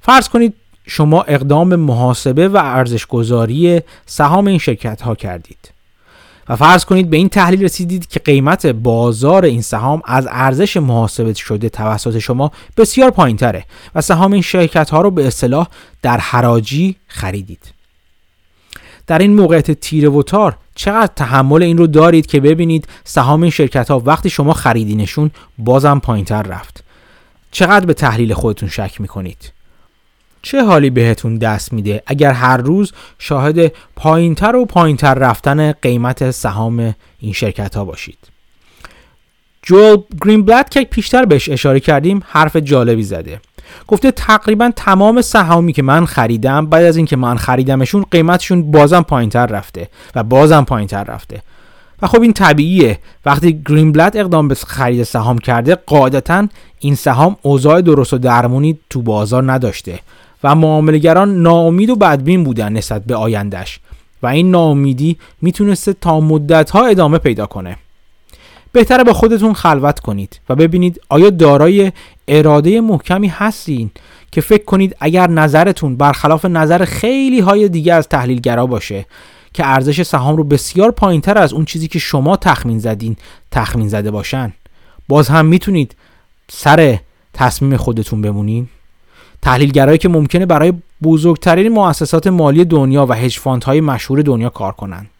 [0.00, 0.54] فرض کنید
[0.86, 5.73] شما اقدام محاسبه و ارزشگذاری سهام این شرکت ها کردید.
[6.48, 11.34] و فرض کنید به این تحلیل رسیدید که قیمت بازار این سهام از ارزش محاسبه
[11.34, 15.68] شده توسط شما بسیار پایین تره و سهام این شرکت ها رو به اصطلاح
[16.02, 17.74] در حراجی خریدید.
[19.06, 23.50] در این موقعیت تیره و تار چقدر تحمل این رو دارید که ببینید سهام این
[23.50, 26.84] شرکت ها وقتی شما خریدینشون بازم پایین تر رفت.
[27.50, 29.52] چقدر به تحلیل خودتون شک می‌کنید؟
[30.44, 36.94] چه حالی بهتون دست میده اگر هر روز شاهد پایینتر و پایینتر رفتن قیمت سهام
[37.18, 38.18] این شرکت ها باشید؟
[39.62, 43.40] جول گرین بلد که پیشتر بهش اشاره کردیم حرف جالبی زده.
[43.86, 49.46] گفته تقریبا تمام سهامی که من خریدم بعد از اینکه من خریدمشون قیمتشون بازم پایینتر
[49.46, 51.42] رفته و بازم پایینتر رفته.
[52.02, 52.98] و خب این طبیعیه.
[53.26, 58.78] وقتی گرین بلد اقدام به خرید سهام کرده قاعدتا این سهام اوضاع درست و درمونی
[58.90, 60.00] تو بازار نداشته.
[60.44, 63.80] و معاملگران ناامید و بدبین بودن نسبت به آیندهش
[64.22, 67.76] و این ناامیدی می‌تونسته تا مدت ها ادامه پیدا کنه.
[68.72, 71.92] بهتره با خودتون خلوت کنید و ببینید آیا دارای
[72.28, 73.90] اراده محکمی هستین
[74.32, 79.06] که فکر کنید اگر نظرتون برخلاف نظر خیلی های دیگه از تحلیلگرا باشه
[79.54, 83.16] که ارزش سهام رو بسیار پایینتر از اون چیزی که شما تخمین زدین
[83.50, 84.52] تخمین زده باشن.
[85.08, 85.96] باز هم می‌تونید
[86.50, 86.98] سر
[87.32, 88.68] تصمیم خودتون بمونین.
[89.44, 95.10] تحلیلگرایی که ممکنه برای بزرگترین مؤسسات مالی دنیا و هج های مشهور دنیا کار کنند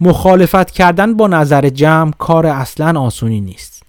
[0.00, 3.82] مخالفت کردن با نظر جمع کار اصلا آسونی نیست.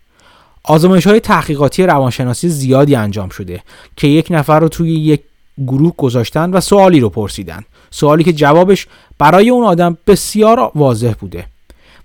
[0.64, 3.64] آزمایش های تحقیقاتی روانشناسی زیادی انجام شده
[3.96, 5.22] که یک نفر رو توی یک
[5.68, 7.64] گروه گذاشتن و سوالی رو پرسیدن.
[7.92, 11.46] سوالی که جوابش برای اون آدم بسیار واضح بوده.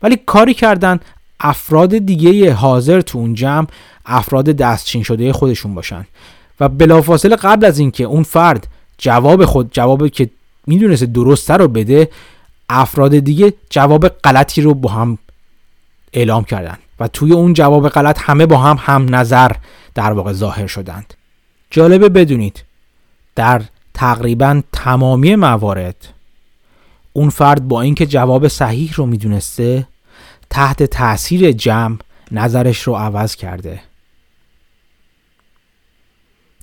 [0.03, 1.01] ولی کاری کردن
[1.41, 3.67] افراد دیگه حاضر تو اون جمع
[4.07, 6.07] افراد دستچین شده خودشون باشن.
[6.61, 8.67] و بلافاصله قبل از اینکه اون فرد
[8.99, 10.31] جواب خود جوابی که
[10.67, 12.09] می‌دونسته درسته رو بده
[12.69, 15.19] افراد دیگه جواب غلطی رو با هم
[16.13, 19.53] اعلام کردن و توی اون جواب غلط همه با هم هم نظر
[19.95, 21.15] در واقع ظاهر شدند.
[21.71, 22.65] جالبه بدونید
[23.35, 23.63] در
[23.95, 26.09] تقریبا تمامی موارد
[27.13, 29.87] اون فرد با اینکه جواب صحیح رو می‌دونسته
[30.51, 31.97] تحت تاثیر جمع
[32.33, 33.81] نظرش رو عوض کرده.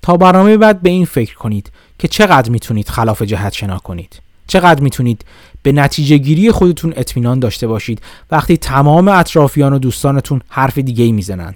[0.08, 4.22] تا برنامه بعد به این فکر کنید که چقدر می‌تونید خلاف جهت شنا کنید.
[4.48, 5.26] چقدر می‌تونید
[5.64, 11.12] به نتیجه گیری خودتون اطمینان داشته باشید وقتی تمام اطرافیان و دوستانتون حرف دیگه ای
[11.12, 11.56] می‌زنن.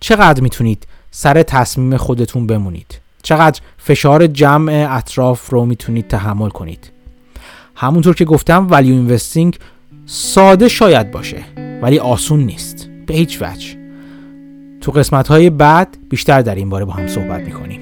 [0.00, 3.00] چقدر می‌تونید سر تصمیم خودتون بمونید.
[3.22, 6.90] چقدر فشار جمع اطراف رو می‌تونید تحمل کنید.
[7.74, 9.58] همونطور که گفتم ولیو اینوستینگ
[10.06, 11.44] ساده شاید باشه
[11.82, 12.88] ولی آسون نیست.
[13.06, 13.83] به هیچ وجه.
[14.84, 17.80] تو قسمت های بعد بیشتر در این باره با هم صحبت می‌کنیم.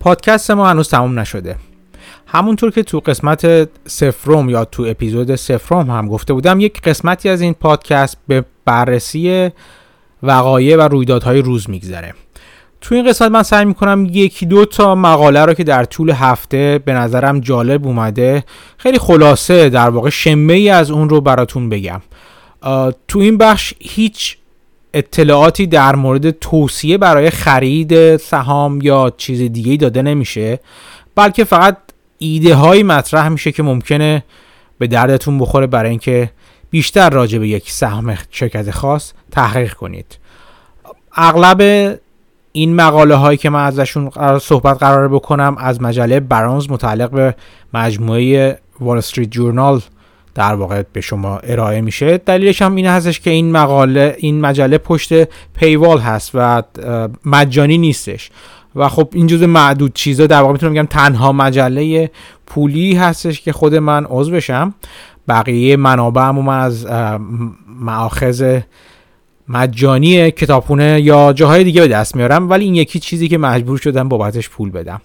[0.00, 1.56] پادکست ما هنوز تموم نشده.
[2.32, 7.40] همونطور که تو قسمت سفروم یا تو اپیزود سفروم هم گفته بودم یک قسمتی از
[7.40, 9.50] این پادکست به بررسی
[10.22, 12.14] وقایع و رویدادهای روز میگذره.
[12.80, 16.80] تو این قسمت من سعی می‌کنم یکی دو تا مقاله رو که در طول هفته
[16.84, 18.44] به نظرم جالب اومده
[18.76, 22.00] خیلی خلاصه در واقع شمه ای از اون رو براتون بگم.
[23.08, 24.36] تو این بخش هیچ
[24.94, 30.60] اطلاعاتی در مورد توصیه برای خرید سهام یا چیز دیگه داده نمیشه
[31.14, 31.76] بلکه فقط
[32.22, 34.24] ایده هایی مطرح میشه که ممکنه
[34.78, 36.30] به دردتون بخوره برای اینکه
[36.70, 40.18] بیشتر راجع به یک سهم شرکت خاص تحقیق کنید.
[41.14, 41.60] اغلب
[42.52, 47.34] این مقاله هایی که من ازشون صحبت قرار بکنم از مجله برانز متعلق به
[47.74, 49.80] مجموعه وال استریت جورنال
[50.34, 52.18] در واقع به شما ارائه میشه.
[52.18, 56.62] دلیلش هم این هستش که این مقاله این مجله پشت پیوال هست و
[57.24, 58.30] مجانی نیستش.
[58.76, 62.10] و خب این جزء معدود چیزا در واقع می‌تونم بگم تنها مجله
[62.46, 64.74] پولی هستش که خود من عضو بشم
[65.28, 66.86] بقیه منابعم من از
[67.80, 68.58] معاخذ
[69.48, 74.08] مجانی کتابخونه یا جاهای دیگه به دست میارم ولی این یکی چیزی که مجبور شدم
[74.08, 75.00] بابتش پول بدم.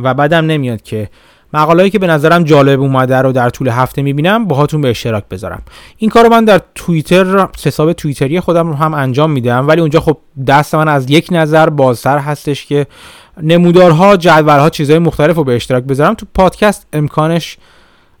[0.00, 1.08] و بعدم نمیاد که
[1.52, 5.62] مقالهایی که به نظرم جالب اومده رو در طول هفته می‌بینم باهاتون به اشتراک بذارم.
[5.96, 10.18] این کارو من در توییتر حساب توییتری خودم رو هم انجام میدم ولی اونجا خب
[10.46, 12.86] دست من از یک نظر بازتر هستش که
[13.42, 16.14] نمودارها جدولها چیزهای مختلف رو به اشتراک بذارم.
[16.14, 17.58] تو پادکست امکانش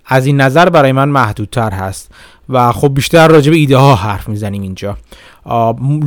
[0.08, 2.10] از این نظر برای من محدودتر هست.
[2.50, 4.96] و خب بیشتر راجع به ایده ها حرف می‌زنیم اینجا.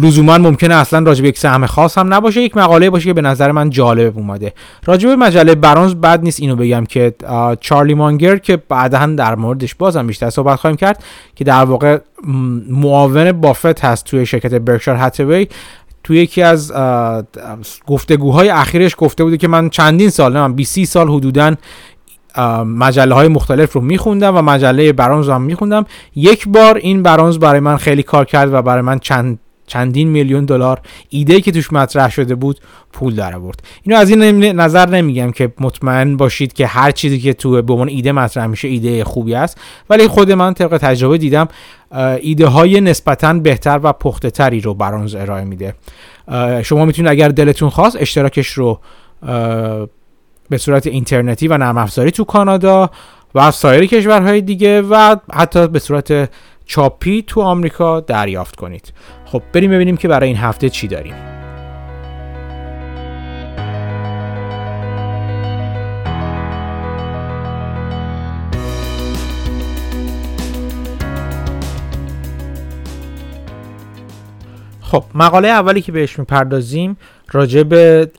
[0.02, 3.22] لزوما ممکنه اصلا راجع به یک سهم خاص هم نباشه یک مقاله باشه که به
[3.22, 4.54] نظر من جالب اومده.
[4.86, 7.14] راجع به مجله برانز بد نیست اینو بگم که
[7.60, 11.04] چارلی مانگر که بعدا در موردش بازم بیشتر صحبت خواهیم کرد
[11.36, 12.00] که در واقع
[12.70, 15.48] معاون بافت هست توی شرکت برکشار هاتوی.
[16.04, 16.74] توی یکی از
[17.88, 21.56] گفتگوهای اخیرش گفته بوده که من چندین سال نه من 20 سال حدودا
[22.66, 25.86] مجله های مختلف رو میخوندم و مجله برانز رو هم میخوندم.
[26.16, 30.46] یک بار این برانز برای من خیلی کار کرد و برای من چند چندین میلیون
[30.46, 32.60] دلار ایده که توش مطرح شده بود
[32.94, 33.64] پول در آورد.
[33.84, 37.88] اینو از این نظر نمیگم که مطمئن باشید که هر چیزی که تو به عنوان
[37.90, 39.58] ایده مطرح میشه ایده خوبی است.
[39.90, 41.48] ولی خود من طبق تجربه دیدم
[42.22, 45.76] ایده های نسبتا بهتر و پخته تری رو برانز ارائه میده.
[46.64, 48.80] شما می‌تونید اگر دلتون خواست اشتراکش رو
[50.52, 52.90] به صورت اینترنتی و نرم افزاری تو کانادا
[53.36, 56.30] و سایر کشورهای دیگه و حتی به صورت
[56.66, 58.94] چاپی تو آمریکا دریافت کنید.
[59.26, 61.14] خب بریم ببینیم که برای این هفته چی داریم.
[74.82, 76.98] خب مقاله اولی که بهش می‌پردازیم
[77.32, 78.12] راجع به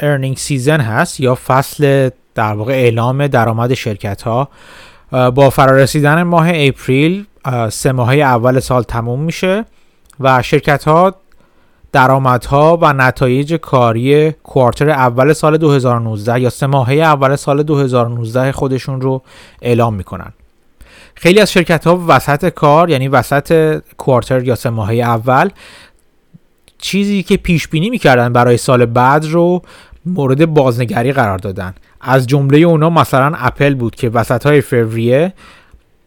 [0.00, 4.48] earning season هست یا فصل در واقع اعلام درآمد شرکت ها
[5.10, 7.26] با فرارسیدن ماه اپریل
[7.70, 9.64] سه ماهه اول سال تموم میشه
[10.20, 11.14] و شرکت ها
[11.92, 19.00] درآمدها و نتایج کاری quarter اول سال 2019 یا سه ماهه اول سال 2019 خودشون
[19.00, 19.22] رو
[19.62, 20.32] اعلام می‌کنن.
[21.14, 25.50] خیلی از شرکت ها وسط کار یعنی وسط کوارتر یا سه ماهه اول
[26.82, 29.62] چیزی که پیش بینی می‌کردن برای سال بعد رو
[30.06, 31.74] مورد بازنگری قرار دادن.
[32.00, 35.32] از جمله اونا مثلا اپل بود که وسط های فوریه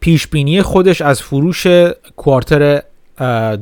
[0.00, 1.66] پیش بینی خودش از فروش
[2.16, 2.82] کوارتر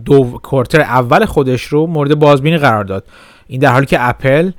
[0.04, 3.04] دو کوارتر اول خودش رو مورد بازبینی قرار داد.
[3.46, 4.50] این در حالی که اپل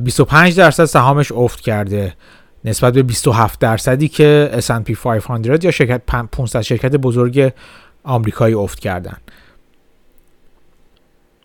[0.00, 2.14] 25 درصد سهامش افت کرده
[2.64, 6.02] نسبت به 27 درصدی که S&P 500 یا شرکت
[6.32, 7.52] 500 شرکت بزرگ
[8.04, 9.16] آمریکایی افت کردن.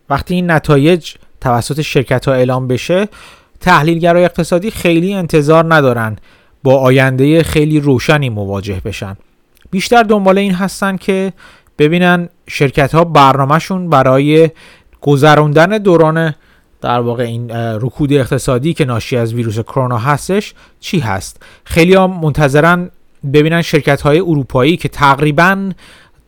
[0.10, 3.08] وقتی این نتایج توسط شرکت ها اعلام بشه
[3.60, 6.16] تحلیلگرای اقتصادی خیلی انتظار ندارن
[6.64, 9.18] با آینده خیلی روشنی مواجه بشن.
[9.72, 11.34] بیشتر دنبال این هستن که
[11.80, 14.50] ببینن شرکت ها برنامهشون برای
[15.02, 16.36] گذراندن دوران
[16.82, 21.44] در واقع این رکود اقتصادی که ناشی از ویروس کرونا هستش چی هست.
[21.64, 22.92] خیلی ها منتظرن
[23.34, 25.72] ببینن شرکت های اروپایی که تقریبا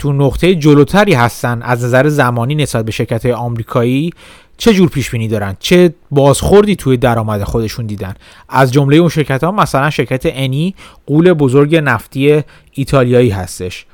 [0.02, 4.10] تو نقطه جلوتری هستن از نظر زمانی نسبت به شرکت های آمریکایی
[4.58, 8.14] چه جور پیش بینی دارن؟ چه بازخوردی توی درآمد خودشون دیدن؟
[8.50, 13.86] از جمله اون شرکت ها مثلا شرکت انی قول بزرگ نفتی ایتالیایی هستش.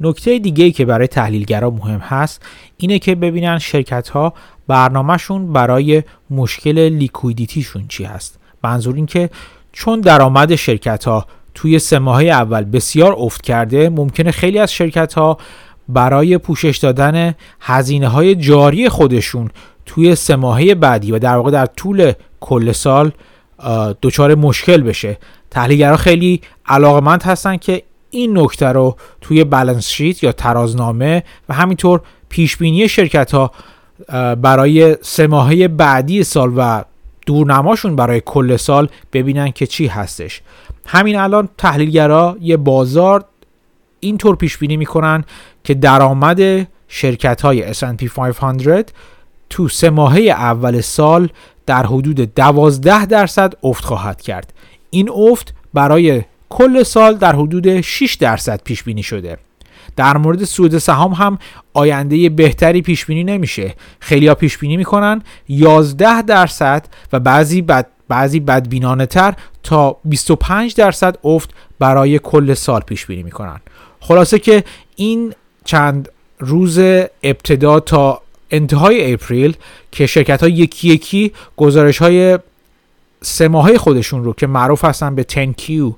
[0.00, 2.42] نکته دیگه ای که برای تحلیلگرا مهم هست
[2.76, 4.34] اینه که ببینن شرکت ها
[4.66, 8.38] برنامهشون برای مشکل لیکویدیتیشون چی هست.
[8.64, 9.30] منظور این که
[9.72, 13.88] چون درآمد شرکت ها توی سه ماهه اول بسیار افت کرده.
[13.88, 15.38] ممکنه خیلی از شرکت ها
[15.88, 19.50] برای پوشش دادن هزینه های جاری خودشون
[19.86, 23.12] توی سه ماهه بعدی و در واقع در طول کل سال
[24.02, 25.18] دچار مشکل بشه.
[25.50, 32.00] تحلیلگرا خیلی علاقمند هستن که این نکته رو توی بالانس شیت یا ترازنامه و همینطور
[32.28, 33.50] پیش بینی شرکت ها
[34.34, 36.84] برای سه ماهه بعدی سال و
[37.26, 40.42] دورنماشون برای کل سال ببینن که چی هستش.
[40.86, 43.24] همین الان تحلیلگرا یه بازار
[44.00, 45.24] اینطور پیش بینی می‌کنن
[45.64, 48.90] که درآمد شرکت های S&P 500
[49.50, 51.28] تو سه ماهه اول سال
[51.66, 54.52] در حدود 12 درصد افت خواهد کرد.
[54.90, 59.38] این افت برای کل سال در حدود 6 درصد پیش بینی شده.
[59.96, 61.38] در مورد سود سهام هم
[61.74, 63.74] آینده بهتری پیش بینی نمیشه.
[64.00, 69.34] خیلی ها پیش بینی می‌کنن 11 درصد و بعضی بد بعضی بدبینانه تر
[69.66, 73.60] تا 25 درصد افت برای کل سال پیش بینی می‌کنن.
[74.00, 74.64] خلاصه که
[74.96, 76.78] این چند روز
[77.22, 79.56] ابتدا تا انتهای اپریل
[79.92, 82.38] که شرکت ها یکی یکی گزارش های
[83.22, 85.94] سه ماهه خودشون رو که معروف هستن به 10Q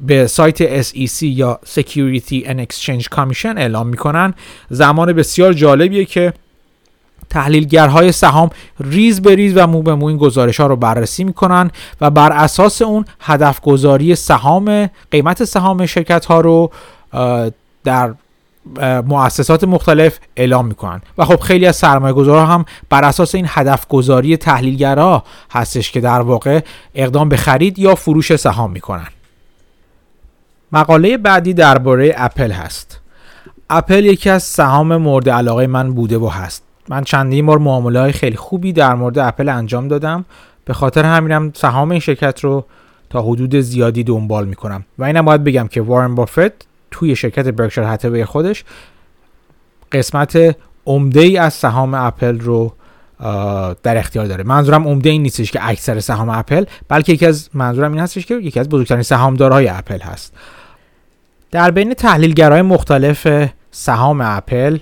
[0.00, 4.34] به سایت SEC یا Security and Exchange Commission اعلام می‌کنن
[4.70, 6.32] زمان بسیار جالبیه که
[7.32, 11.70] تحلیلگرهای سهام ریز به ریز و مو به مو این گزارش ها رو بررسی می‌کنن
[12.00, 16.70] و بر اساس اون هدف گذاری سهام قیمت سهام شرکت ها رو
[17.84, 18.14] در
[19.06, 21.00] مؤسسات مختلف اعلام می‌کنن.
[21.18, 26.00] و خب خیلی از سرمایه گذارها هم بر اساس این هدف گذاری تحلیلگرها هستش که
[26.00, 26.60] در واقع
[26.94, 29.08] اقدام به خرید یا فروش سهام می‌کنن.
[30.72, 33.00] مقاله بعدی درباره اپل هست.
[33.70, 36.62] اپل یکی از سهام مورد علاقه من بوده و هست.
[36.88, 40.24] من چندین بار معامله های خیلی خوبی در مورد اپل انجام دادم.
[40.64, 42.64] به خاطر همینم سهام این شرکت رو
[43.10, 44.84] تا حدود زیادی دنبال می‌کنم.
[44.98, 48.64] و اینم باید بگم که وارن بافت توی شرکت برکشایر هتوی خودش
[49.92, 52.72] قسمت عمده ای از سهام اپل رو
[53.82, 54.44] در اختیار داره.
[54.44, 58.34] منظورم عمده این نیستش که اکثر سهام اپل بلکه یکی از منظورم این هستش که
[58.34, 60.34] یکی از بزرگترین سهامدارهای اپل هست.
[61.50, 64.78] در بین تحلیلگرای مختلف سهام اپل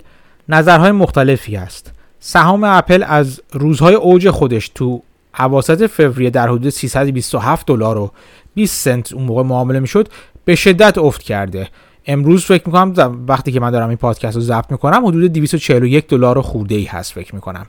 [0.50, 1.92] نظرهای مختلفی است.
[2.20, 5.02] سهام اپل از روزهای اوج خودش تو
[5.38, 8.12] اواسط فوریه در حدود 327 دلار و
[8.54, 10.08] 20 سنت اون موقع معامله می‌شد
[10.44, 11.68] به شدت افت کرده.
[12.06, 16.40] امروز فکر می‌کنم وقتی که من دارم این پادکست رو ضبط می‌کنم حدود 241 دلار
[16.40, 17.66] خورده ای هست فکر می‌کنم.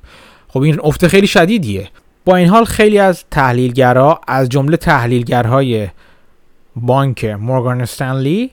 [0.47, 1.89] خب این افت خیلی شدیدیه.
[2.25, 5.87] با این حال خیلی از تحلیلگرا از جمله تحلیلگرهای
[6.75, 8.51] بانک مورگان استنلی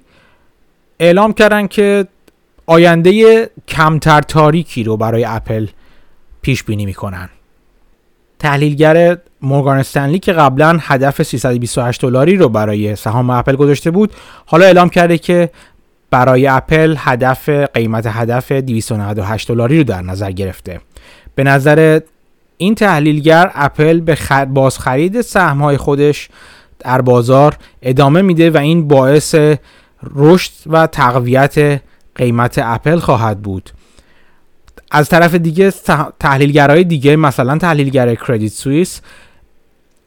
[1.00, 2.06] اعلام کردن که
[2.68, 5.66] آینده کمتر تاریکی رو برای اپل
[6.42, 7.28] پیش بینی می‌کنن.
[8.38, 14.12] تحلیلگر مورگان استنلی که قبلا هدف 328 دلاری رو برای سهام اپل گذاشته بود
[14.46, 15.50] حالا اعلام کرده که
[16.10, 20.80] برای اپل هدف قیمت هدف 298 دلاری رو در نظر گرفته.
[21.34, 22.00] به نظر
[22.56, 26.28] این تحلیلگر اپل به بازخرید سهم های خودش
[26.78, 29.34] در بازار ادامه میده و این باعث
[30.14, 31.80] رشد و تقویت
[32.18, 33.70] قیمت اپل خواهد بود.
[34.90, 35.72] از طرف دیگه
[36.20, 39.00] تحلیلگرای دیگه مثلا تحلیلگر کردیت سوئیس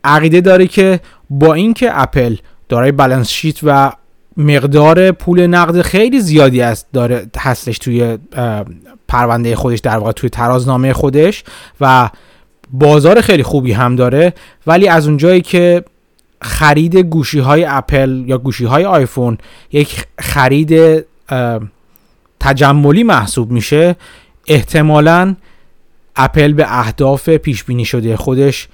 [0.04, 1.00] عقیده داره که
[1.30, 2.36] با اینکه اپل
[2.70, 3.92] دارای بالانس شیت و
[4.38, 8.18] مقدار پول نقد خیلی زیادی است داره هستش توی
[9.08, 11.44] پرونده خودش در واقع توی ترازنامه خودش
[11.82, 12.10] و
[12.72, 14.34] بازار خیلی خوبی هم داره
[14.68, 15.84] ولی از اونجایی که
[16.42, 19.38] خرید گوشی های اپل یا گوشی های آیفون
[19.72, 21.06] یک خرید
[22.42, 23.96] تجملی محسوب میشه
[24.48, 25.36] احتمالا
[26.16, 28.68] اپل به اهداف پیش بینی شده خودش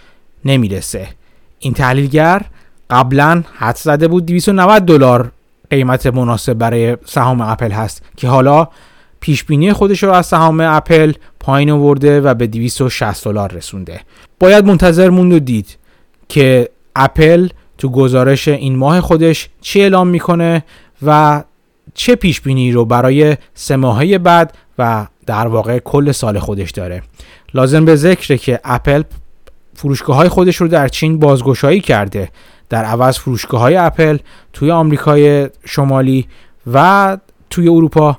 [0.46, 1.08] نمی‌رسه.
[1.60, 2.42] این تحلیلگر
[2.90, 5.32] قبلا حد زده بود 290 دلار
[5.70, 8.68] قیمت مناسب برای سهام اپل هست که حالا
[9.20, 14.02] پیش بینی خودش رو از سهام اپل پایین آورده و به 260 دلار رسونده.
[14.40, 15.78] باید منتظر موند و دید
[16.30, 17.48] که اپل
[17.78, 20.64] تو گزارش این ماه خودش چی اعلام می‌کنه
[21.06, 21.44] و
[21.98, 27.04] چه پیش بینی رو برای سه ماهه بعد و در واقع کل سال خودش داره.
[27.54, 29.04] لازم به ذکره که اپل
[29.74, 32.30] فروشگاه های خودش رو در چین بازگشایی کرده.
[32.70, 34.18] در عوض فروشگاه های اپل
[34.54, 36.28] توی آمریکای شمالی
[36.74, 37.18] و
[37.50, 38.18] توی اروپا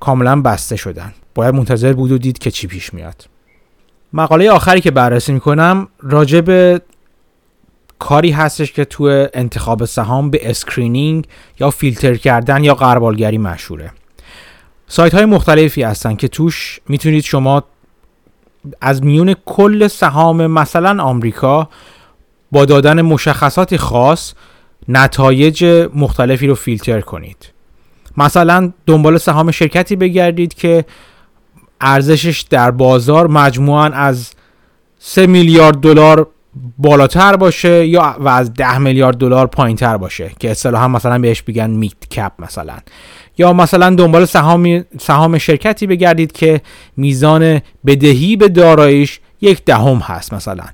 [0.00, 1.12] کاملا بسته شدن.
[1.34, 3.28] باید منتظر بود و دید که چی پیش میاد.
[4.12, 6.80] مقاله آخری که بررسی می‌کنم راجع به
[8.00, 11.26] کاری هستش که تو انتخاب سهام به screening
[11.60, 13.92] یا فیلتر کردن یا غربالگری مشهوره.
[14.86, 17.64] سایت های مختلفی هستن که توش می‌تونید شما
[18.80, 21.68] از میون کل سهام مثلا آمریکا
[22.52, 24.34] با دادن مشخصات خاص
[24.88, 27.52] نتایج مختلفی رو فیلتر کنید.
[28.16, 30.84] مثلا دنبال سهام شرکتی بگردید که
[31.80, 34.30] ارزشش در بازار مجموعا از
[34.98, 36.28] 3 میلیارد دلار
[36.78, 41.42] بالاتر باشه یا و از 10 میلیارد دلار پایین تر باشه که اصطلاحا مثلا بهش
[41.42, 42.76] بگن میت کپ مثلا.
[43.38, 46.60] یا مثلا دنبال سهام سهام شرکتی بگردید که
[46.96, 50.64] میزان بدهی به داراییش یک دهم هست مثلا.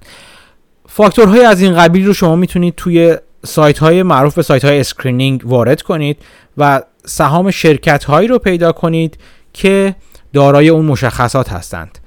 [0.88, 5.42] فاکتورهای از این قبیل رو شما می‌تونید توی سایت های معروف به سایت های screening
[5.44, 6.16] وارد کنید
[6.58, 9.18] و سهام شرکت هایی رو پیدا کنید
[9.52, 9.94] که
[10.32, 11.98] دارای اون مشخصات هستند.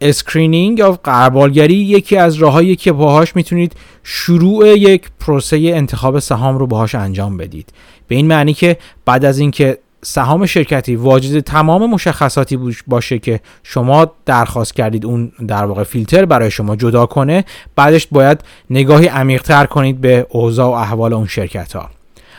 [0.00, 3.72] screening یا غربالگری یکی از راههایی که باهاش می‌تونید
[4.02, 7.72] شروع یک پروسه انتخاب سهام رو باهاش انجام بدید.
[8.08, 14.12] به این معنی که بعد از اینکه سهام شرکتی واجد تمام مشخصاتی باشه که شما
[14.26, 17.44] درخواست کردید اون در واقع فیلتر برای شما جدا کنه
[17.76, 18.40] بعدش باید
[18.70, 21.90] نگاهی عمیقتر کنید به اوضاع و احوال اون شرکت ها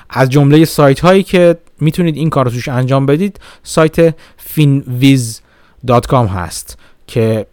[0.10, 4.16] از جمله سایت هایی که می‌تونید این کار رو توش انجام بدید سایت
[4.56, 6.79] finviz.com هست.
[7.10, 7.46] که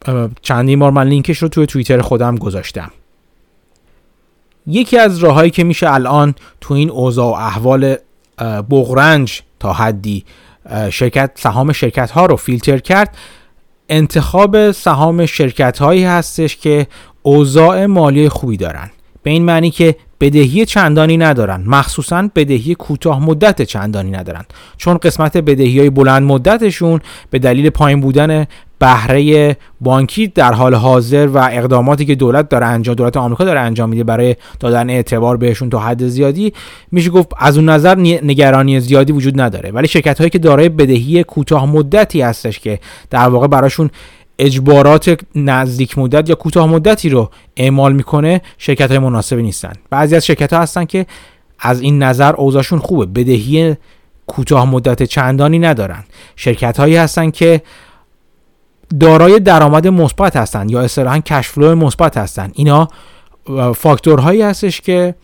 [0.42, 2.90] چندین بار من لینکش رو توی توییتر خودم گذاشتم.
[4.66, 7.96] یکی از راههایی که میشه الان تو این اوضاع و احوال
[8.70, 10.24] بغرنج تا حدی
[10.90, 13.16] شرکت سهام شرکت ها رو فیلتر کرد
[13.88, 16.86] انتخاب سهام شرکت هایی هستش که
[17.22, 18.90] اوضاع مالی خوبی دارن.
[19.22, 21.62] به این معنی که بدهی چندانی ندارن.
[21.66, 24.44] مخصوصا بدهی کوتاه مدت چندانی ندارن.
[24.76, 27.00] چون قسمت بدهی های بلند مدتشون
[27.30, 28.46] به دلیل پایین بودن
[28.78, 33.88] بهره بانکی در حال حاضر و اقداماتی که دولت داره انجام دولت آمریکا داره انجام
[33.88, 36.52] میده برای دادن اعتبار بهشون تا حد زیادی
[36.92, 39.70] میشه گفت از اون نظر نگرانی زیادی وجود نداره.
[39.70, 42.78] ولی شرکت هایی که دارای بدهی کوتاه مدتی هستش که
[43.10, 43.90] در واقع براشون
[44.38, 49.72] اجبارات نزدیک مدت یا کوتاه مدتی رو اعمال می‌کنه شرکت های مناسبی نیستن.
[49.90, 51.06] بعضی از شرکت ها هستن که
[51.58, 53.06] از این نظر اوضاعشون خوبه.
[53.06, 53.76] بدهی
[54.26, 56.04] کوتاه مدت چندانی ندارن.
[56.36, 57.62] شرکت هایی هستن که
[59.00, 62.50] دارای درآمد مثبت هستن یا اصطلاحا کشفلو مثبت هستن.
[62.54, 62.88] اینا
[63.76, 65.14] فاکتورهایی هستش که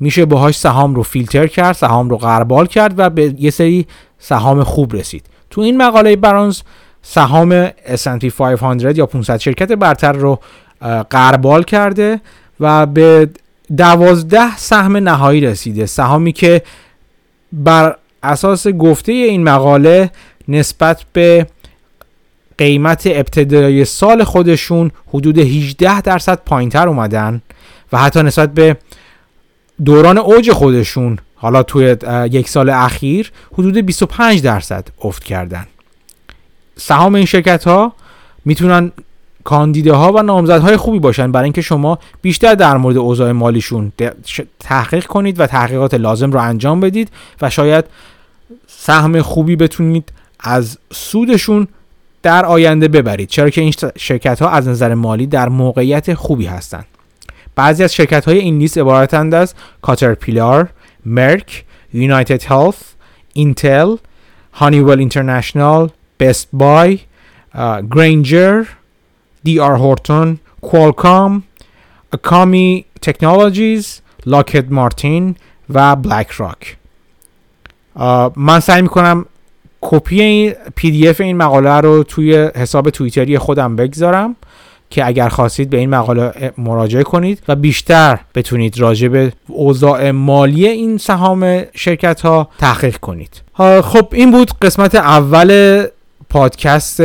[0.00, 3.86] میشه باهاش سهام رو فیلتر کرد سهام رو غربال کرد و به یه سری
[4.18, 5.26] سهام خوب رسید.
[5.50, 6.62] تو این مقاله برانز
[7.02, 10.40] سهام S&P 500 یا 500 شرکت برتر رو
[11.10, 12.20] قربال کرده
[12.60, 13.30] و به
[13.76, 15.86] دوازده سهم نهایی رسیده.
[15.86, 16.62] سهامی که
[17.52, 20.10] بر اساس گفته این مقاله
[20.48, 21.46] نسبت به
[22.60, 27.42] قیمت ابتدای سال خودشون حدود 18 درصد پایینتر اومدن
[27.92, 28.76] و حتی نسبت به
[29.84, 31.96] دوران اوج خودشون حالا توی
[32.30, 35.66] یک سال اخیر حدود 25 درصد افت کردن.
[36.76, 37.92] سهام این شرکت ها
[38.44, 38.92] می‌تونن
[39.44, 43.92] کاندیده ها و نامزدهای خوبی باشن برای اینکه شما بیشتر در مورد اوضاع مالیشون
[44.58, 47.10] تحقیق کنید و تحقیقات لازم رو انجام بدید
[47.42, 47.84] و شاید
[48.66, 51.68] سهم خوبی بتونید از سودشون
[52.22, 56.86] در آینده ببرید چرا که این شرکت ها از نظر مالی در موقعیت خوبی هستند.
[57.54, 60.68] بعضی از شرکت های این لیست عبارتند از کاترپیلار،
[61.06, 62.76] مرک، یونایتد هلث،
[63.32, 63.96] اینتل
[64.60, 65.90] Honeywell International
[66.22, 66.98] Best Buy
[67.94, 68.66] Granger
[69.46, 70.28] DR Horton
[70.68, 71.32] Qualcomm
[72.16, 73.86] Akami Technologies
[74.26, 75.34] Lockheed Martin
[75.70, 76.76] و بلک راک
[78.36, 79.26] من سعی می‌کنم
[79.80, 84.36] کپی پی دی اف این مقاله رو توی حساب توییتری خودم بگذارم
[84.90, 90.68] که اگر خواستید به این مقاله مراجعه کنید و بیشتر بتونید راجع به اوضاع مالی
[90.68, 93.42] این سهام شرکت ها تحقیق کنید.
[93.82, 95.82] خب این بود قسمت اول
[96.30, 97.00] پادکست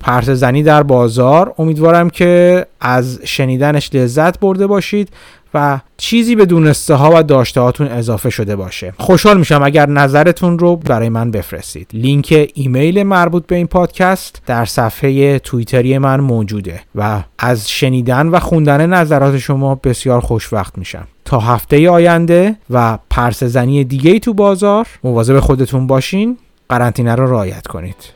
[0.00, 1.54] پرسه زنی در بازار.
[1.58, 5.08] امیدوارم که از شنیدنش لذت برده باشید.
[5.54, 8.94] و چیزی به دونسته ها و داشته هاتون اضافه شده باشه.
[8.98, 11.90] خوشحال میشم اگر نظرتون رو برای من بفرستید.
[11.92, 18.38] لینک ایمیل مربوط به این پادکست در صفحه توییتری من موجوده و از شنیدن و
[18.38, 21.06] خوندن نظرات شما بسیار خوشوقت میشم.
[21.24, 26.38] تا هفته آینده و پرس زنی دیگه تو بازار مواظب خودتون باشین
[26.68, 28.13] قرنطینه رو رعایت کنید.